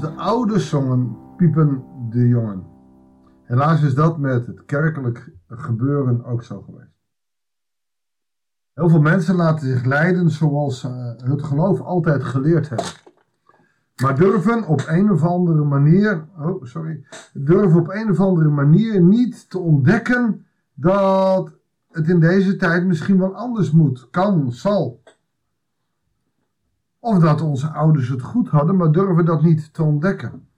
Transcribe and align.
De 0.00 0.08
ouders 0.08 0.68
zongen, 0.68 1.16
piepen 1.36 1.84
de 2.10 2.28
jongen. 2.28 2.66
Helaas 3.42 3.82
is 3.82 3.94
dat 3.94 4.18
met 4.18 4.46
het 4.46 4.64
kerkelijk 4.64 5.32
gebeuren 5.48 6.24
ook 6.24 6.42
zo 6.42 6.62
geweest. 6.62 6.98
Heel 8.74 8.88
veel 8.88 9.00
mensen 9.00 9.34
laten 9.34 9.68
zich 9.68 9.84
leiden 9.84 10.30
zoals 10.30 10.80
ze 10.80 10.88
het 11.24 11.42
geloof 11.42 11.80
altijd 11.80 12.24
geleerd 12.24 12.68
hebben. 12.68 12.86
Maar 14.02 14.16
durven 14.16 14.66
op 14.66 14.84
een 14.86 15.10
of 15.10 15.22
andere 15.22 15.64
manier, 15.64 16.28
oh 16.38 16.64
sorry, 16.64 17.06
durven 17.32 17.80
op 17.80 17.88
een 17.88 18.10
of 18.10 18.20
andere 18.20 18.48
manier 18.48 19.02
niet 19.02 19.50
te 19.50 19.58
ontdekken 19.58 20.46
dat 20.74 21.52
het 21.90 22.08
in 22.08 22.20
deze 22.20 22.56
tijd 22.56 22.86
misschien 22.86 23.18
wel 23.18 23.34
anders 23.34 23.70
moet, 23.70 24.08
kan, 24.10 24.52
zal. 24.52 24.99
Of 27.00 27.18
dat 27.18 27.40
onze 27.40 27.68
ouders 27.68 28.08
het 28.08 28.22
goed 28.22 28.48
hadden, 28.48 28.76
maar 28.76 28.92
durven 28.92 29.24
dat 29.24 29.42
niet 29.42 29.74
te 29.74 29.82
ontdekken. 29.82 30.48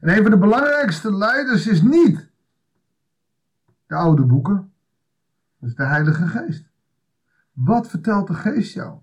En 0.00 0.16
een 0.16 0.22
van 0.22 0.30
de 0.30 0.38
belangrijkste 0.38 1.16
leiders 1.16 1.66
is 1.66 1.82
niet 1.82 2.30
de 3.86 3.94
oude 3.94 4.24
boeken, 4.24 4.72
is 5.60 5.74
de 5.74 5.84
Heilige 5.84 6.26
Geest. 6.26 6.68
Wat 7.52 7.88
vertelt 7.88 8.26
de 8.26 8.34
Geest 8.34 8.74
jou? 8.74 8.98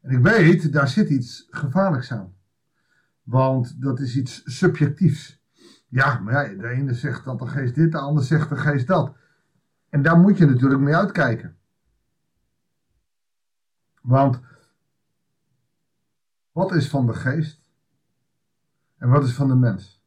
En 0.00 0.10
ik 0.10 0.22
weet, 0.22 0.72
daar 0.72 0.88
zit 0.88 1.08
iets 1.08 1.46
gevaarlijks 1.50 2.12
aan. 2.12 2.34
Want 3.22 3.80
dat 3.82 4.00
is 4.00 4.16
iets 4.16 4.42
subjectiefs. 4.44 5.40
Ja, 5.88 6.18
maar 6.18 6.50
ja, 6.50 6.58
de 6.58 6.68
ene 6.68 6.94
zegt 6.94 7.24
dat 7.24 7.38
de 7.38 7.46
geest 7.46 7.74
dit, 7.74 7.92
de 7.92 7.98
ander 7.98 8.24
zegt 8.24 8.48
de 8.48 8.56
geest 8.56 8.86
dat. 8.86 9.16
En 9.88 10.02
daar 10.02 10.18
moet 10.18 10.38
je 10.38 10.46
natuurlijk 10.46 10.80
mee 10.80 10.96
uitkijken. 10.96 11.56
Want 14.02 14.40
wat 16.52 16.74
is 16.74 16.88
van 16.88 17.06
de 17.06 17.14
geest 17.14 17.70
en 18.96 19.08
wat 19.08 19.24
is 19.24 19.34
van 19.34 19.48
de 19.48 19.54
mens? 19.54 20.02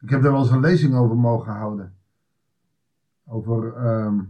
Ik 0.00 0.10
heb 0.10 0.22
daar 0.22 0.32
wel 0.32 0.40
eens 0.40 0.50
een 0.50 0.60
lezing 0.60 0.94
over 0.94 1.16
mogen 1.16 1.52
houden. 1.52 1.96
Over 3.24 3.74
ehm, 3.74 4.24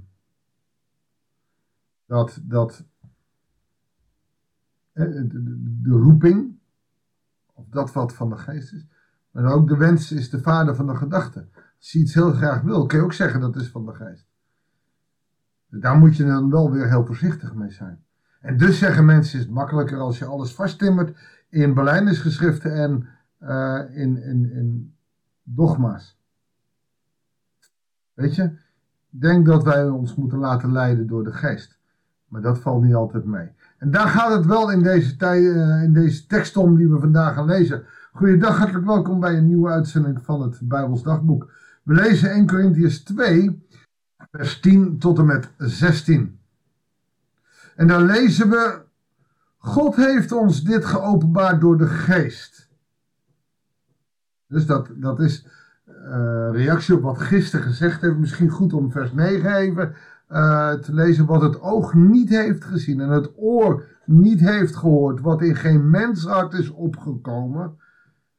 dat, 2.06 2.38
dat 2.42 2.84
de, 4.92 5.26
de, 5.82 5.90
roeping, 5.90 6.58
of 7.52 7.68
dat 7.68 7.92
wat 7.92 8.14
van 8.14 8.28
de 8.28 8.36
geest 8.36 8.72
is, 8.72 8.86
maar 9.30 9.52
ook 9.52 9.68
de 9.68 9.76
wens 9.76 10.12
is 10.12 10.30
de 10.30 10.40
vader 10.40 10.74
van 10.74 10.86
de 10.86 10.96
gedachte. 10.96 11.48
Als 11.78 11.92
je 11.92 11.98
iets 11.98 12.14
heel 12.14 12.32
graag 12.32 12.62
wil, 12.62 12.86
kun 12.86 12.98
je 12.98 13.04
ook 13.04 13.12
zeggen 13.12 13.40
dat 13.40 13.56
is 13.56 13.68
van 13.68 13.86
de 13.86 13.94
geest. 13.94 14.26
Daar 15.66 15.98
moet 15.98 16.16
je 16.16 16.24
dan 16.24 16.50
wel 16.50 16.70
weer 16.70 16.88
heel 16.88 17.06
voorzichtig 17.06 17.54
mee 17.54 17.70
zijn. 17.70 18.04
En 18.40 18.56
dus 18.56 18.78
zeggen 18.78 19.04
mensen, 19.04 19.38
is 19.38 19.44
het 19.44 19.54
makkelijker 19.54 19.98
als 19.98 20.18
je 20.18 20.24
alles 20.24 20.54
vasttimmert 20.54 21.16
in 21.48 21.74
Berlijnersgeschriften 21.74 22.74
en 22.74 23.08
uh, 23.42 23.80
in, 23.90 24.22
in, 24.22 24.52
in 24.52 24.94
dogma's. 25.42 26.18
Weet 28.14 28.34
je, 28.34 28.42
ik 29.10 29.20
denk 29.20 29.46
dat 29.46 29.64
wij 29.64 29.88
ons 29.88 30.14
moeten 30.14 30.38
laten 30.38 30.72
leiden 30.72 31.06
door 31.06 31.24
de 31.24 31.32
geest. 31.32 31.78
Maar 32.28 32.40
dat 32.40 32.58
valt 32.58 32.82
niet 32.82 32.94
altijd 32.94 33.24
mee. 33.24 33.48
En 33.78 33.90
daar 33.90 34.08
gaat 34.08 34.32
het 34.32 34.46
wel 34.46 34.70
in 34.70 34.82
deze, 34.82 35.16
tijd, 35.16 35.42
uh, 35.42 35.82
in 35.82 35.92
deze 35.92 36.26
tekst 36.26 36.56
om 36.56 36.76
die 36.76 36.88
we 36.88 36.98
vandaag 36.98 37.34
gaan 37.34 37.46
lezen. 37.46 37.84
Goeiedag, 38.12 38.58
hartelijk 38.58 38.86
welkom 38.86 39.20
bij 39.20 39.36
een 39.36 39.46
nieuwe 39.46 39.70
uitzending 39.70 40.18
van 40.22 40.42
het 40.42 40.58
Bijbels 40.62 41.02
Dagboek. 41.02 41.52
We 41.82 41.94
lezen 41.94 42.30
1 42.30 42.46
Corinthians 42.46 43.02
2, 43.02 43.66
vers 44.30 44.60
10 44.60 44.98
tot 44.98 45.18
en 45.18 45.26
met 45.26 45.50
16. 45.58 46.38
En 47.76 47.86
dan 47.86 48.04
lezen 48.04 48.50
we, 48.50 48.82
God 49.56 49.96
heeft 49.96 50.32
ons 50.32 50.62
dit 50.62 50.84
geopenbaard 50.84 51.60
door 51.60 51.78
de 51.78 51.86
geest. 51.86 52.68
Dus 54.46 54.66
dat, 54.66 54.90
dat 54.94 55.20
is 55.20 55.46
uh, 55.88 56.48
reactie 56.52 56.94
op 56.94 57.02
wat 57.02 57.18
gisteren 57.20 57.66
gezegd 57.66 58.00
heeft. 58.00 58.18
Misschien 58.18 58.50
goed 58.50 58.72
om 58.72 58.90
vers 58.90 59.12
9 59.12 59.54
even 59.54 59.94
uh, 60.30 60.72
te 60.72 60.94
lezen. 60.94 61.26
Wat 61.26 61.42
het 61.42 61.60
oog 61.60 61.94
niet 61.94 62.28
heeft 62.28 62.64
gezien 62.64 63.00
en 63.00 63.08
het 63.08 63.32
oor 63.36 63.84
niet 64.04 64.40
heeft 64.40 64.76
gehoord. 64.76 65.20
Wat 65.20 65.42
in 65.42 65.56
geen 65.56 65.90
menshart 65.90 66.52
is 66.52 66.70
opgekomen. 66.70 67.78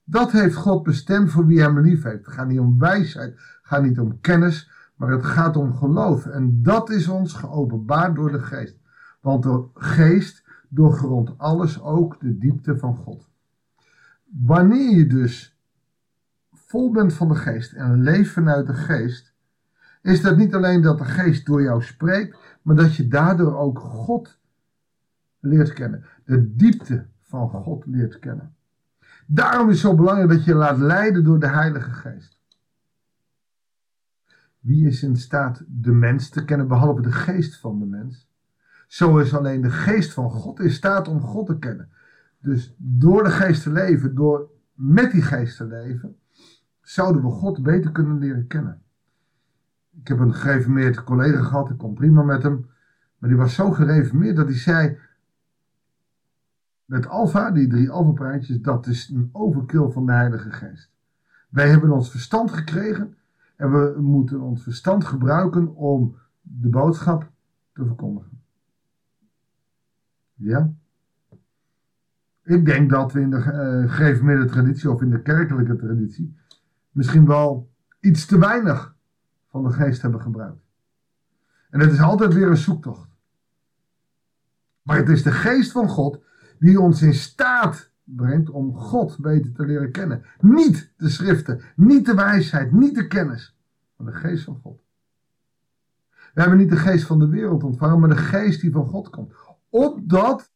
Dat 0.04 0.32
heeft 0.32 0.56
God 0.56 0.84
bestemd 0.84 1.32
voor 1.32 1.46
wie 1.46 1.62
hem 1.62 1.80
lief 1.80 2.04
heeft. 2.04 2.26
Het 2.26 2.34
gaat 2.34 2.48
niet 2.48 2.60
om 2.60 2.80
wijsheid, 2.80 3.30
het 3.30 3.60
gaat 3.62 3.84
niet 3.84 4.00
om 4.00 4.20
kennis, 4.22 4.72
maar 4.96 5.10
het 5.12 5.26
gaat 5.26 5.58
om 5.58 5.76
geloof. 5.76 6.26
En 6.26 6.64
dat 6.64 6.90
is 6.90 7.08
ons 7.08 7.34
geopenbaard 7.34 8.16
door 8.16 8.32
de 8.32 8.40
geest. 8.40 8.80
Want 9.20 9.44
de 9.44 9.66
geest 9.74 10.44
doorgrondt 10.70 11.38
alles, 11.38 11.82
ook 11.82 12.20
de 12.20 12.38
diepte 12.38 12.78
van 12.78 12.96
God. 12.96 13.30
Wanneer 14.26 14.96
je 14.96 15.08
dus 15.08 15.58
vol 16.52 16.92
bent 16.92 17.14
van 17.14 17.28
de 17.28 17.36
geest 17.36 17.74
en 17.74 18.02
leeft 18.02 18.32
vanuit 18.32 18.68
de 18.68 18.74
geest, 18.74 19.36
is 20.02 20.22
dat 20.22 20.38
niet 20.38 20.56
alleen 20.56 20.82
dat 20.82 20.98
de 20.98 21.06
geest 21.06 21.46
door 21.46 21.62
jou 21.62 21.84
spreekt, 21.84 22.38
maar 22.62 22.76
dat 22.76 22.96
je 22.96 23.08
daardoor 23.08 23.58
ook 23.58 23.80
God 23.80 24.40
leert 25.40 25.74
kennen. 25.74 26.06
De 26.26 26.56
diepte 26.56 27.08
van 27.20 27.50
God 27.50 27.86
leert 27.86 28.20
kennen. 28.20 28.56
Daarom 29.28 29.70
is 29.70 29.82
het 29.82 29.92
zo 29.92 29.96
belangrijk 29.96 30.30
dat 30.30 30.44
je 30.44 30.52
je 30.52 30.58
laat 30.58 30.78
leiden 30.78 31.24
door 31.24 31.40
de 31.40 31.48
Heilige 31.48 31.92
Geest. 31.92 32.40
Wie 34.60 34.88
is 34.88 35.04
in 35.04 35.18
staat 35.18 35.64
de 35.68 35.92
mens 35.92 36.30
te 36.30 36.46
kennen 36.46 36.68
behalve 36.68 37.02
de 37.02 37.12
geest 37.12 37.60
van 37.60 37.80
de 37.80 37.86
mens? 37.86 38.27
Zo 38.88 39.18
is 39.18 39.34
alleen 39.34 39.62
de 39.62 39.70
geest 39.70 40.14
van 40.14 40.30
God 40.30 40.60
in 40.60 40.72
staat 40.72 41.08
om 41.08 41.22
God 41.22 41.46
te 41.46 41.58
kennen. 41.60 41.90
Dus 42.40 42.76
door 42.78 43.24
de 43.24 43.30
geest 43.30 43.64
te 43.64 43.72
leven, 43.72 44.16
door 44.16 44.50
met 44.74 45.12
die 45.12 45.22
geest 45.22 45.58
te 45.58 45.66
leven, 45.66 46.18
zouden 46.82 47.22
we 47.22 47.30
God 47.30 47.64
beter 47.64 47.92
kunnen 47.92 48.18
leren 48.18 48.48
kennen. 48.48 48.82
Ik 50.02 50.08
heb 50.08 50.20
een 50.20 50.34
gereformeerd 50.34 51.04
collega 51.04 51.42
gehad, 51.42 51.70
ik 51.70 51.78
kom 51.78 51.94
prima 51.94 52.24
met 52.24 52.44
hem. 52.44 52.66
Maar 53.18 53.30
die 53.30 53.38
was 53.38 53.54
zo 53.54 53.72
gereformeerd 53.72 54.36
dat 54.36 54.48
hij 54.48 54.58
zei, 54.58 54.98
met 56.86 57.08
alfa, 57.08 57.52
die 57.52 57.68
drie 57.68 57.90
alfa-praatjes, 57.90 58.62
dat 58.62 58.88
is 58.88 59.10
een 59.10 59.30
overkill 59.32 59.90
van 59.90 60.06
de 60.06 60.12
Heilige 60.12 60.52
Geest. 60.52 60.92
Wij 61.50 61.70
hebben 61.70 61.92
ons 61.92 62.12
verstand 62.12 62.52
gekregen 62.52 63.16
en 63.56 63.72
we 63.72 64.02
moeten 64.02 64.42
ons 64.42 64.64
verstand 64.64 65.06
gebruiken 65.06 65.76
om 65.76 66.16
de 66.42 66.70
boodschap 66.70 67.32
te 67.74 67.86
verkondigen. 67.86 68.37
Ja. 70.38 70.74
Ik 72.44 72.66
denk 72.66 72.90
dat 72.90 73.14
we 73.14 73.20
in 73.22 73.30
de 73.30 73.88
uh, 74.22 74.46
traditie 74.46 74.92
of 74.92 75.02
in 75.02 75.10
de 75.10 75.22
kerkelijke 75.22 75.76
traditie 75.76 76.36
misschien 76.92 77.26
wel 77.26 77.72
iets 78.00 78.26
te 78.26 78.40
weinig 78.40 78.96
van 79.50 79.64
de 79.64 79.72
geest 79.72 80.02
hebben 80.02 80.22
gebruikt. 80.22 80.66
En 81.70 81.80
het 81.80 81.92
is 81.92 82.00
altijd 82.00 82.34
weer 82.34 82.48
een 82.48 82.58
zoektocht. 82.58 83.10
Maar 84.82 84.98
het 84.98 85.10
is 85.10 85.24
de 85.24 85.32
geest 85.32 85.72
van 85.72 85.90
God 85.90 86.24
die 86.60 86.80
ons 86.80 87.02
in 87.02 87.14
staat 87.14 87.92
brengt 88.04 88.50
om 88.50 88.76
God 88.76 89.18
beter 89.20 89.52
te 89.52 89.66
leren 89.66 89.92
kennen. 89.92 90.24
Niet 90.40 90.94
de 90.98 91.10
schriften, 91.10 91.62
niet 91.76 92.06
de 92.06 92.14
wijsheid, 92.14 92.72
niet 92.72 92.96
de 92.96 93.08
kennis, 93.08 93.58
maar 93.96 94.14
de 94.14 94.20
geest 94.20 94.44
van 94.44 94.60
God. 94.64 94.82
We 96.34 96.42
hebben 96.42 96.58
niet 96.58 96.70
de 96.70 96.78
geest 96.78 97.06
van 97.06 97.20
de 97.20 97.28
wereld 97.28 97.64
ontvangen, 97.64 98.00
maar 98.00 98.10
de 98.10 98.18
geest 98.18 98.62
die 98.62 98.72
van 98.72 98.86
God 98.86 99.10
komt 99.10 99.34
opdat 99.70 100.52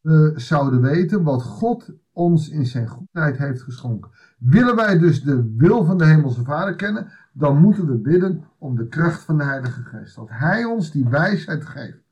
we 0.00 0.32
zouden 0.36 0.80
weten 0.80 1.22
wat 1.22 1.42
God 1.42 1.90
ons 2.12 2.48
in 2.48 2.66
zijn 2.66 2.88
goedheid 2.88 3.38
heeft 3.38 3.62
geschonken. 3.62 4.10
Willen 4.38 4.76
wij 4.76 4.98
dus 4.98 5.22
de 5.22 5.54
wil 5.56 5.84
van 5.84 5.98
de 5.98 6.06
Hemelse 6.06 6.42
Vader 6.42 6.74
kennen, 6.74 7.12
dan 7.32 7.60
moeten 7.60 7.86
we 7.86 7.96
bidden 7.96 8.44
om 8.58 8.76
de 8.76 8.88
kracht 8.88 9.22
van 9.22 9.38
de 9.38 9.44
Heilige 9.44 9.82
Geest. 9.82 10.16
Dat 10.16 10.28
Hij 10.30 10.64
ons 10.64 10.90
die 10.90 11.08
wijsheid 11.08 11.64
geeft. 11.64 12.02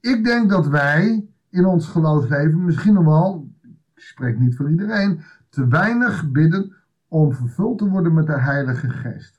Ik 0.00 0.24
denk 0.24 0.50
dat 0.50 0.66
wij 0.66 1.28
in 1.48 1.66
ons 1.66 1.86
geloofsleven 1.88 2.64
misschien 2.64 2.94
nog 2.94 3.04
wel, 3.04 3.48
ik 3.94 4.02
spreek 4.02 4.38
niet 4.38 4.56
voor 4.56 4.70
iedereen, 4.70 5.20
te 5.48 5.68
weinig 5.68 6.30
bidden 6.30 6.72
om 7.08 7.34
vervuld 7.34 7.78
te 7.78 7.88
worden 7.88 8.14
met 8.14 8.26
de 8.26 8.38
Heilige 8.38 8.88
Geest. 8.88 9.37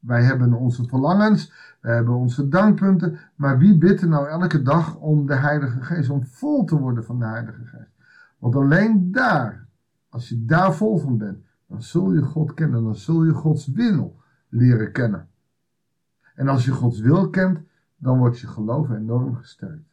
Wij 0.00 0.22
hebben 0.22 0.52
onze 0.52 0.84
verlangens, 0.88 1.52
we 1.80 1.88
hebben 1.88 2.14
onze 2.14 2.48
dankpunten, 2.48 3.18
maar 3.34 3.58
wie 3.58 3.78
bidt 3.78 4.00
er 4.00 4.08
nou 4.08 4.28
elke 4.28 4.62
dag 4.62 4.96
om 4.96 5.26
de 5.26 5.34
Heilige 5.34 5.80
Geest, 5.82 6.10
om 6.10 6.24
vol 6.24 6.64
te 6.64 6.78
worden 6.78 7.04
van 7.04 7.18
de 7.18 7.24
Heilige 7.24 7.64
Geest? 7.64 7.94
Want 8.38 8.56
alleen 8.56 9.12
daar, 9.12 9.66
als 10.08 10.28
je 10.28 10.44
daar 10.44 10.74
vol 10.74 10.98
van 10.98 11.18
bent, 11.18 11.44
dan 11.66 11.82
zul 11.82 12.12
je 12.12 12.22
God 12.22 12.54
kennen, 12.54 12.84
dan 12.84 12.96
zul 12.96 13.24
je 13.24 13.32
Gods 13.32 13.66
wil 13.66 14.20
leren 14.48 14.92
kennen. 14.92 15.28
En 16.34 16.48
als 16.48 16.64
je 16.64 16.70
Gods 16.70 17.00
wil 17.00 17.30
kent, 17.30 17.60
dan 17.96 18.18
wordt 18.18 18.38
je 18.38 18.46
geloof 18.46 18.90
enorm 18.90 19.34
gesterkt. 19.34 19.88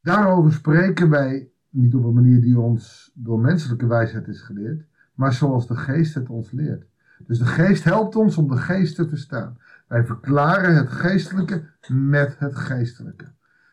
Daarover 0.00 0.52
spreken 0.52 1.10
wij 1.10 1.51
niet 1.72 1.94
op 1.94 2.04
een 2.04 2.14
manier 2.14 2.40
die 2.40 2.58
ons 2.58 3.12
door 3.14 3.40
menselijke 3.40 3.86
wijsheid 3.86 4.28
is 4.28 4.40
geleerd, 4.40 4.84
maar 5.14 5.32
zoals 5.32 5.66
de 5.66 5.76
geest 5.76 6.14
het 6.14 6.28
ons 6.28 6.50
leert. 6.50 6.86
Dus 7.26 7.38
de 7.38 7.46
geest 7.46 7.84
helpt 7.84 8.16
ons 8.16 8.36
om 8.36 8.48
de 8.48 8.56
geest 8.56 8.94
te 8.96 9.08
verstaan. 9.08 9.58
Wij 9.88 10.04
verklaren 10.04 10.76
het 10.76 10.88
geestelijke 10.88 11.62
met 11.88 12.38
het 12.38 12.56
geestelijke. 12.56 13.32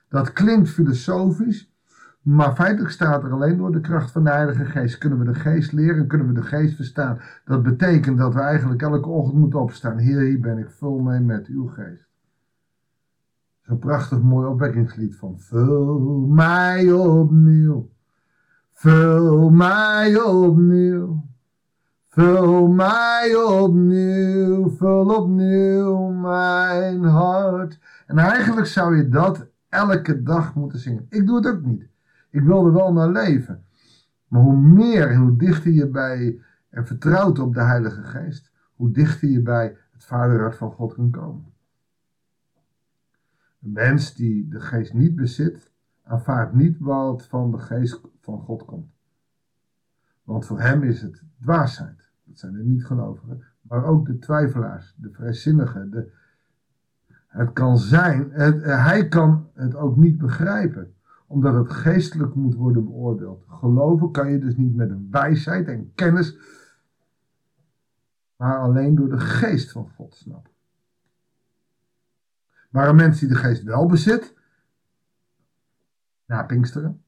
Dat 0.09 0.33
klinkt 0.33 0.69
filosofisch, 0.69 1.73
maar 2.21 2.55
feitelijk 2.55 2.91
staat 2.91 3.23
er 3.23 3.31
alleen 3.31 3.57
door 3.57 3.71
de 3.71 3.81
kracht 3.81 4.11
van 4.11 4.23
de 4.23 4.29
Heilige 4.29 4.65
Geest. 4.65 4.97
Kunnen 4.97 5.19
we 5.19 5.25
de 5.25 5.33
Geest 5.33 5.71
leren, 5.71 6.07
kunnen 6.07 6.27
we 6.27 6.33
de 6.33 6.43
Geest 6.43 6.75
verstaan. 6.75 7.19
Dat 7.45 7.63
betekent 7.63 8.17
dat 8.17 8.33
we 8.33 8.39
eigenlijk 8.39 8.81
elke 8.81 9.09
ochtend 9.09 9.39
moeten 9.39 9.59
opstaan. 9.59 9.97
Heer, 9.97 10.21
hier 10.21 10.39
ben 10.39 10.57
ik 10.57 10.69
vul 10.69 10.99
mee 10.99 11.19
met 11.19 11.47
uw 11.47 11.67
Geest. 11.67 12.08
Zo'n 13.69 13.79
prachtig 13.79 14.21
mooi 14.21 14.47
opwekkingslied 14.47 15.15
van 15.15 15.39
Vul 15.39 16.27
mij 16.27 16.91
opnieuw. 16.91 17.89
Vul 18.73 19.49
mij 19.49 20.21
opnieuw. 20.21 21.25
Vul 22.07 22.67
mij 22.67 23.35
opnieuw, 23.35 24.69
vul 24.69 25.15
opnieuw 25.15 26.07
mijn 26.07 27.03
hart. 27.03 27.79
En 28.07 28.17
eigenlijk 28.17 28.67
zou 28.67 28.97
je 28.97 29.09
dat 29.09 29.47
elke 29.67 30.23
dag 30.23 30.55
moeten 30.55 30.79
zingen. 30.79 31.05
Ik 31.09 31.27
doe 31.27 31.35
het 31.35 31.47
ook 31.47 31.61
niet. 31.61 31.87
Ik 32.29 32.41
wil 32.41 32.65
er 32.65 32.73
wel 32.73 32.93
naar 32.93 33.09
leven. 33.09 33.63
Maar 34.27 34.41
hoe 34.41 34.57
meer 34.57 35.09
en 35.09 35.19
hoe 35.19 35.35
dichter 35.35 35.71
je 35.71 35.87
bij 35.87 36.39
en 36.69 36.85
vertrouwt 36.85 37.39
op 37.39 37.53
de 37.53 37.61
Heilige 37.61 38.03
Geest, 38.03 38.51
hoe 38.75 38.91
dichter 38.91 39.29
je 39.29 39.41
bij 39.41 39.75
het 39.91 40.05
Vaderhart 40.05 40.57
van 40.57 40.71
God 40.71 40.93
kan 40.93 41.09
komen. 41.09 41.45
Een 43.61 43.71
mens 43.71 44.15
die 44.15 44.47
de 44.47 44.59
Geest 44.59 44.93
niet 44.93 45.15
bezit, 45.15 45.71
aanvaardt 46.03 46.53
niet 46.53 46.77
wat 46.79 47.27
van 47.27 47.51
de 47.51 47.57
Geest 47.57 48.01
van 48.21 48.39
God 48.39 48.65
komt. 48.65 48.91
Want 50.23 50.45
voor 50.45 50.59
hem 50.59 50.83
is 50.83 51.01
het 51.01 51.23
dwaasheid. 51.41 52.09
Dat 52.23 52.37
zijn 52.37 52.53
de 52.53 52.63
niet-gelovigen. 52.63 53.43
Maar 53.61 53.85
ook 53.85 54.05
de 54.05 54.19
twijfelaars, 54.19 54.93
de 54.97 55.11
vrijzinnigen. 55.11 55.91
De, 55.91 56.11
het 57.27 57.53
kan 57.53 57.77
zijn, 57.77 58.31
hij 58.61 59.07
kan 59.07 59.49
het 59.53 59.75
ook 59.75 59.97
niet 59.97 60.17
begrijpen. 60.17 60.93
Omdat 61.27 61.53
het 61.53 61.69
geestelijk 61.69 62.35
moet 62.35 62.55
worden 62.55 62.83
beoordeeld. 62.83 63.43
Geloven 63.47 64.11
kan 64.11 64.31
je 64.31 64.39
dus 64.39 64.55
niet 64.55 64.75
met 64.75 64.89
een 64.89 65.07
wijsheid 65.11 65.67
en 65.67 65.91
kennis. 65.95 66.37
Maar 68.35 68.57
alleen 68.57 68.95
door 68.95 69.09
de 69.09 69.19
geest 69.19 69.71
van 69.71 69.89
God 69.89 70.15
snappen. 70.15 70.48
Maar 72.69 72.89
een 72.89 72.95
mens 72.95 73.19
die 73.19 73.29
de 73.29 73.35
geest 73.35 73.63
wel 73.63 73.85
bezit. 73.87 74.33
Na 76.25 76.43
Pinksteren 76.43 77.01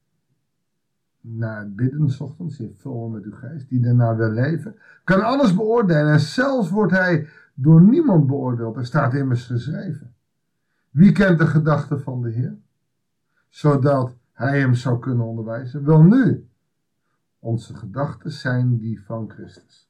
naar 1.21 1.59
het 1.59 1.75
bidden 1.75 2.19
ochtends, 2.19 2.59
in 2.59 2.75
vol 2.77 3.09
met 3.09 3.23
uw 3.23 3.35
geest, 3.35 3.69
die 3.69 3.79
daarna 3.79 4.15
wil 4.15 4.29
leven, 4.29 4.75
kan 5.03 5.21
alles 5.21 5.55
beoordelen. 5.55 6.11
En 6.11 6.19
zelfs 6.19 6.69
wordt 6.69 6.91
hij 6.91 7.27
door 7.53 7.81
niemand 7.81 8.27
beoordeeld. 8.27 8.77
Er 8.77 8.85
staat 8.85 9.13
immers 9.13 9.45
geschreven. 9.45 10.13
Wie 10.89 11.11
kent 11.11 11.39
de 11.39 11.47
gedachten 11.47 12.01
van 12.01 12.21
de 12.21 12.29
Heer? 12.29 12.57
Zodat 13.49 14.15
hij 14.31 14.59
hem 14.59 14.73
zou 14.73 14.99
kunnen 14.99 15.25
onderwijzen. 15.25 15.85
Wel 15.85 16.03
nu, 16.03 16.47
onze 17.39 17.75
gedachten 17.75 18.31
zijn 18.31 18.77
die 18.77 19.03
van 19.03 19.29
Christus. 19.29 19.89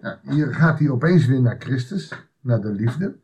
Ja, 0.00 0.18
hier 0.22 0.54
gaat 0.54 0.78
hij 0.78 0.88
opeens 0.88 1.26
weer 1.26 1.42
naar 1.42 1.58
Christus, 1.58 2.28
naar 2.40 2.60
de 2.60 2.72
liefde. 2.72 3.16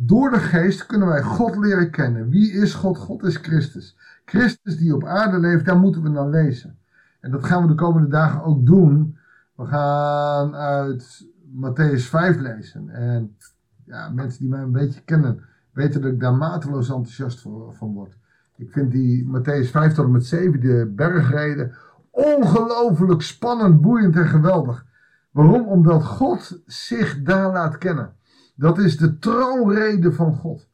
Door 0.00 0.30
de 0.30 0.38
geest 0.38 0.86
kunnen 0.86 1.08
wij 1.08 1.22
God 1.22 1.56
leren 1.56 1.90
kennen. 1.90 2.28
Wie 2.28 2.52
is 2.52 2.74
God? 2.74 2.98
God 2.98 3.22
is 3.22 3.36
Christus. 3.36 3.96
Christus 4.24 4.76
die 4.76 4.94
op 4.94 5.04
aarde 5.04 5.38
leeft, 5.38 5.64
daar 5.64 5.78
moeten 5.78 6.02
we 6.02 6.08
naar 6.08 6.28
lezen. 6.28 6.78
En 7.20 7.30
dat 7.30 7.44
gaan 7.44 7.62
we 7.62 7.68
de 7.68 7.74
komende 7.74 8.08
dagen 8.08 8.42
ook 8.42 8.66
doen. 8.66 9.18
We 9.54 9.66
gaan 9.66 10.54
uit 10.54 11.26
Matthäus 11.54 12.02
5 12.02 12.40
lezen. 12.40 12.88
En 12.88 13.36
ja, 13.84 14.08
mensen 14.08 14.40
die 14.40 14.48
mij 14.48 14.60
een 14.60 14.72
beetje 14.72 15.00
kennen, 15.04 15.40
weten 15.72 16.00
dat 16.00 16.12
ik 16.12 16.20
daar 16.20 16.34
mateloos 16.34 16.88
enthousiast 16.88 17.40
van 17.70 17.92
word. 17.92 18.16
Ik 18.56 18.72
vind 18.72 18.90
die 18.90 19.26
Matthäus 19.26 19.70
5 19.70 19.94
tot 19.94 20.04
en 20.04 20.10
met 20.10 20.26
7, 20.26 20.60
de 20.60 20.92
bergreden, 20.96 21.74
ongelooflijk 22.10 23.22
spannend, 23.22 23.80
boeiend 23.80 24.16
en 24.16 24.26
geweldig. 24.26 24.86
Waarom? 25.30 25.66
Omdat 25.66 26.04
God 26.04 26.62
zich 26.66 27.22
daar 27.22 27.52
laat 27.52 27.78
kennen. 27.78 28.16
Dat 28.58 28.78
is 28.78 28.96
de 28.96 29.18
troonrede 29.18 30.12
van 30.12 30.34
God. 30.34 30.68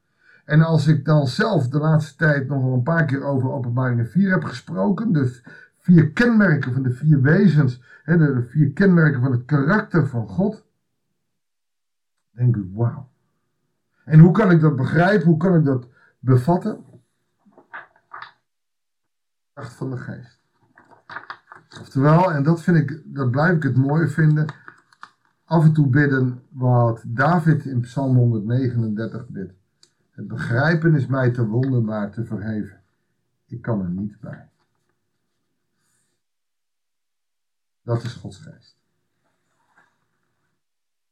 En 0.45 0.63
als 0.63 0.87
ik 0.87 1.05
dan 1.05 1.27
zelf 1.27 1.69
de 1.69 1.79
laatste 1.79 2.17
tijd 2.17 2.49
nog 2.49 2.65
een 2.65 2.83
paar 2.83 3.05
keer 3.05 3.25
over 3.25 3.51
openbaringen 3.51 4.09
4 4.09 4.31
heb 4.31 4.45
gesproken, 4.45 5.13
de 5.13 5.41
vier 5.79 6.11
kenmerken 6.11 6.73
van 6.73 6.83
de 6.83 6.91
vier 6.91 7.21
wezens, 7.21 7.83
de 8.05 8.43
vier 8.49 8.71
kenmerken 8.71 9.21
van 9.21 9.33
het 9.33 9.45
karakter 9.45 10.07
van 10.07 10.29
God, 10.29 10.65
denk 12.31 12.57
ik, 12.57 12.65
wauw. 12.73 13.09
En 14.05 14.19
hoe 14.19 14.33
kan 14.33 14.51
ik 14.51 14.61
dat 14.61 14.77
begrijpen? 14.77 15.27
Hoe 15.27 15.37
kan 15.37 15.55
ik 15.55 15.65
dat 15.65 15.89
bevatten? 16.19 16.85
Kracht 19.55 19.73
van 19.73 19.91
de 19.91 19.97
geest. 19.97 20.41
Oftewel, 21.81 22.33
en 22.33 22.43
dat 22.43 22.63
vind 22.63 22.77
ik, 22.77 23.03
dat 23.05 23.31
blijf 23.31 23.57
ik 23.57 23.63
het 23.63 23.77
mooie 23.77 24.09
vinden, 24.09 24.47
af 25.55 25.65
en 25.65 25.73
toe 25.73 25.87
bidden 25.87 26.43
wat 26.49 27.03
David 27.06 27.65
in 27.65 27.81
Psalm 27.81 28.17
139 28.17 29.29
bidt. 29.29 29.53
Het 30.11 30.29
begrijpen 30.29 30.95
is 30.95 31.06
mij 31.06 31.31
te 31.31 31.47
wonderbaar 31.47 32.11
te 32.11 32.25
verheven. 32.25 32.81
Ik 33.47 33.62
kan 33.62 33.81
er 33.81 33.91
niet 33.91 34.21
bij. 34.21 34.49
Dat 37.83 38.03
is 38.03 38.15
Gods 38.15 38.39
geest. 38.39 38.77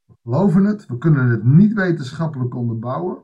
We 0.07 0.15
geloven 0.23 0.65
het, 0.65 0.87
we 0.87 0.99
kunnen 0.99 1.29
het 1.29 1.45
niet 1.45 1.73
wetenschappelijk 1.73 2.55
onderbouwen. 2.55 3.19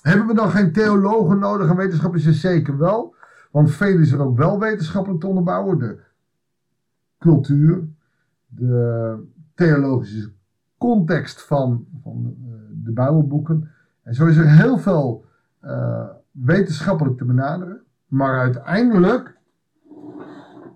Hebben 0.00 0.26
we 0.26 0.34
dan 0.34 0.50
geen 0.50 0.72
theologen 0.72 1.38
nodig 1.38 1.68
en 1.68 1.76
wetenschappers? 1.76 2.40
Zeker 2.40 2.78
wel. 2.78 3.14
Want 3.50 3.70
veel 3.70 3.98
is 3.98 4.12
er 4.12 4.20
ook 4.20 4.36
wel 4.36 4.58
wetenschappelijk 4.58 5.20
te 5.20 5.26
onderbouwen. 5.26 5.78
De 5.78 6.00
cultuur, 7.18 7.88
de 8.46 9.38
theologische 9.60 10.32
context 10.78 11.42
van, 11.42 11.86
van 12.02 12.22
de, 12.22 12.82
de 12.82 12.92
Bijbelboeken. 12.92 13.70
En 14.02 14.14
zo 14.14 14.26
is 14.26 14.36
er 14.36 14.50
heel 14.50 14.78
veel 14.78 15.24
uh, 15.62 16.08
wetenschappelijk 16.30 17.18
te 17.18 17.24
benaderen. 17.24 17.82
Maar 18.06 18.38
uiteindelijk, 18.38 19.38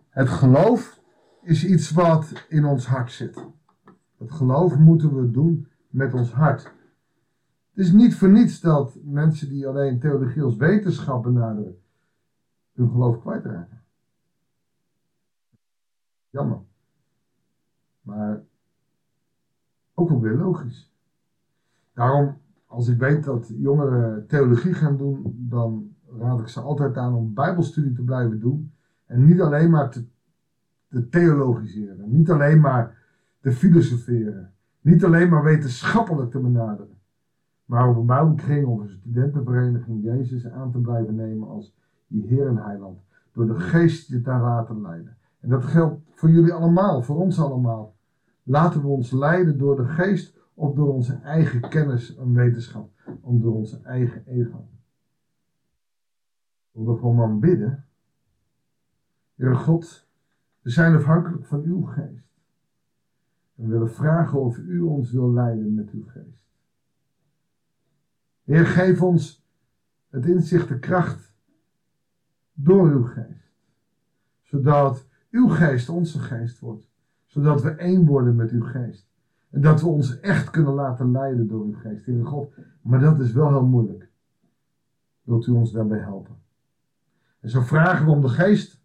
het 0.09 0.29
geloof 0.29 1.01
is 1.43 1.65
iets 1.65 1.91
wat 1.91 2.33
in 2.49 2.65
ons 2.65 2.87
hart 2.87 3.13
zit. 3.13 3.47
Het 4.19 4.33
geloof 4.33 4.79
moeten 4.79 5.15
we 5.15 5.31
doen 5.31 5.69
met 5.89 6.15
ons 6.15 6.33
hart. 6.33 6.63
Het 7.71 7.85
is 7.85 7.93
niet 7.93 8.15
voor 8.15 8.31
niets 8.31 8.61
dat 8.61 8.97
mensen 9.05 9.49
die 9.49 9.67
alleen 9.67 10.01
theologie 10.01 10.43
als 10.43 10.57
wetenschap 10.57 11.23
benaderen, 11.23 11.79
hun 12.75 12.91
geloof 12.91 13.21
kwijtraken. 13.21 13.83
Jammer. 16.31 16.59
Maar 18.03 18.43
ook 19.95 20.09
wel 20.09 20.21
weer 20.21 20.37
logisch. 20.37 20.93
Daarom 21.93 22.37
als 22.67 22.89
ik 22.89 22.99
weet 22.99 23.25
dat 23.25 23.53
jongeren 23.57 24.27
theologie 24.27 24.73
gaan 24.75 24.97
doen, 24.97 25.47
dan 25.49 25.95
raad 26.19 26.41
ik 26.41 26.49
ze 26.49 26.61
altijd 26.61 26.97
aan 26.97 27.15
om 27.15 27.35
bijbelstudie 27.35 27.93
te 27.93 28.03
blijven 28.03 28.41
doen. 28.41 28.73
En 29.07 29.25
niet 29.25 29.41
alleen 29.41 29.71
maar 29.71 29.91
te, 29.91 30.05
te 30.89 31.09
theologiseren, 31.09 32.11
niet 32.11 32.31
alleen 32.31 32.61
maar 32.61 32.97
te 33.41 33.53
filosoferen, 33.53 34.53
niet 34.81 35.05
alleen 35.05 35.29
maar 35.29 35.43
wetenschappelijk 35.43 36.31
te 36.31 36.39
benaderen. 36.39 36.99
Maar 37.65 37.89
op 37.89 37.97
een 37.97 38.07
bijbelkring 38.07 38.67
of 38.67 38.81
een 38.81 38.89
studentenvereniging 38.89 40.03
Jezus 40.03 40.49
aan 40.49 40.71
te 40.71 40.79
blijven 40.79 41.15
nemen 41.15 41.49
als 41.49 41.75
je 42.07 42.21
Heer 42.21 42.47
en 42.47 42.57
Heiland. 42.57 42.99
Door 43.33 43.47
de 43.47 43.61
geest 43.61 44.09
je 44.09 44.21
daar 44.21 44.41
laten 44.41 44.81
leiden. 44.81 45.17
En 45.41 45.49
dat 45.49 45.65
geldt 45.65 46.01
voor 46.11 46.31
jullie 46.31 46.53
allemaal, 46.53 47.03
voor 47.03 47.17
ons 47.17 47.41
allemaal. 47.41 47.94
Laten 48.47 48.81
we 48.81 48.87
ons 48.87 49.11
leiden 49.11 49.59
door 49.59 49.77
de 49.77 49.89
geest 49.89 50.39
of 50.55 50.75
door 50.75 50.93
onze 50.93 51.15
eigen 51.15 51.69
kennis 51.69 52.17
en 52.17 52.33
wetenschap, 52.33 52.91
of 53.21 53.41
door 53.41 53.55
onze 53.55 53.81
eigen 53.83 54.27
ego. 54.27 54.69
Willen 56.71 56.99
gewoon 56.99 57.41
bidden. 57.41 57.87
Heer 59.35 59.57
God, 59.57 60.09
we 60.61 60.71
zijn 60.71 60.95
afhankelijk 60.95 61.47
van 61.47 61.63
uw 61.63 61.83
geest. 61.83 62.33
We 63.55 63.67
willen 63.67 63.91
vragen 63.91 64.41
of 64.41 64.59
u 64.59 64.81
ons 64.81 65.11
wil 65.11 65.33
leiden 65.33 65.75
met 65.75 65.91
uw 65.91 66.05
geest. 66.07 66.45
Heer, 68.45 68.67
geef 68.67 69.03
ons 69.03 69.47
het 70.09 70.27
inzicht, 70.27 70.69
de 70.69 70.79
kracht 70.79 71.35
door 72.53 72.89
uw 72.89 73.05
geest. 73.05 73.53
Zodat 74.43 75.07
uw 75.31 75.49
geest 75.49 75.89
onze 75.89 76.19
geest 76.19 76.59
wordt. 76.59 76.93
Zodat 77.35 77.63
we 77.63 77.71
één 77.71 78.07
worden 78.07 78.37
met 78.37 78.51
uw 78.51 78.63
geest. 78.63 79.09
En 79.51 79.61
dat 79.61 79.81
we 79.81 79.87
ons 79.87 80.21
echt 80.21 80.51
kunnen 80.51 80.73
laten 80.73 81.11
leiden 81.11 81.49
door 81.49 81.65
uw 81.65 81.75
geest, 81.75 82.05
Heer 82.05 82.25
God. 82.25 82.55
Maar 82.83 83.01
dat 83.01 83.21
is 83.21 83.33
wel 83.33 83.49
heel 83.49 83.67
moeilijk. 83.67 84.11
Wilt 85.23 85.47
u 85.47 85.53
ons 85.53 85.73
daarbij 85.73 85.99
helpen? 85.99 86.37
En 87.41 87.51
zo 87.51 87.61
vragen 87.61 88.07
we 88.07 88.11
om 88.11 88.21
de 88.21 88.29
geest, 88.29 88.81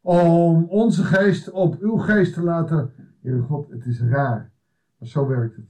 om 0.00 0.64
onze 0.64 1.04
geest 1.04 1.50
op 1.50 1.80
uw 1.80 1.96
geest 1.96 2.34
te 2.34 2.42
laten. 2.42 2.92
Heer 3.20 3.42
God, 3.42 3.70
het 3.70 3.86
is 3.86 4.00
raar, 4.00 4.50
maar 4.98 5.08
zo 5.08 5.26
werkt 5.26 5.56
het. 5.56 5.66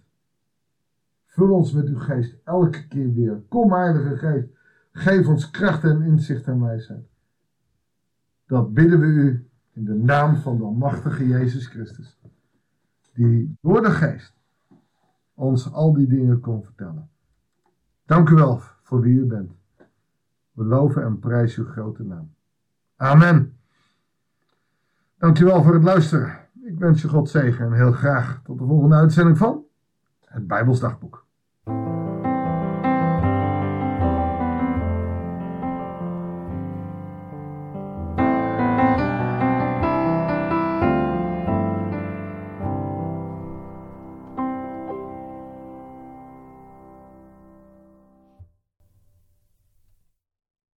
Vul 1.25 1.54
ons 1.54 1.73
met 1.73 1.88
uw 1.88 1.99
geest 1.99 2.37
elke 2.45 2.88
keer 2.88 3.12
weer. 3.12 3.42
Kom, 3.49 3.73
Heilige 3.73 4.16
Geest. 4.16 4.49
Geef 4.92 5.28
ons 5.28 5.50
kracht 5.50 5.85
en 5.85 6.02
inzicht 6.02 6.47
en 6.47 6.61
wijsheid. 6.61 7.06
Dat 8.47 8.75
bidden 8.75 9.00
we 9.00 9.06
u 9.06 9.49
in 9.76 9.85
de 9.85 9.95
naam 9.95 10.37
van 10.37 10.56
de 10.56 10.64
almachtige 10.64 11.26
Jezus 11.26 11.66
Christus. 11.66 12.18
Die 13.14 13.56
door 13.61 13.83
de 13.83 13.90
geest 13.90 14.35
ons 15.35 15.73
al 15.73 15.92
die 15.92 16.06
dingen 16.06 16.40
kon 16.40 16.64
vertellen. 16.64 17.09
Dank 18.04 18.28
u 18.28 18.35
wel 18.35 18.61
voor 18.83 19.00
wie 19.00 19.18
u 19.18 19.25
bent. 19.25 19.52
We 20.52 20.64
loven 20.64 21.02
en 21.02 21.18
prijzen 21.18 21.62
uw 21.64 21.71
grote 21.71 22.02
naam. 22.02 22.35
Amen. 22.97 23.56
Dank 25.18 25.38
u 25.38 25.45
wel 25.45 25.62
voor 25.62 25.75
het 25.75 25.85
luisteren. 25.85 26.38
Ik 26.62 26.78
wens 26.78 27.02
je 27.02 27.09
God 27.09 27.28
zegen 27.28 27.66
en 27.66 27.73
heel 27.73 27.92
graag 27.92 28.40
tot 28.42 28.59
de 28.59 28.64
volgende 28.64 28.97
uitzending 28.97 29.38
van 29.38 29.64
het 30.25 30.47
Bijbelsdagboek. 30.47 31.25